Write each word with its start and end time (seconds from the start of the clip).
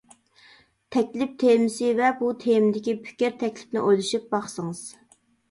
تەكلىپ 0.95 1.35
تېمىسى 1.43 1.89
ۋە 1.99 2.09
بۇ 2.23 2.31
تېمىدىكى 2.45 2.97
پىكىر-تەكلىپنى 3.05 3.85
ئويلىشىپ 3.85 4.27
باقسىڭىز. 4.35 4.83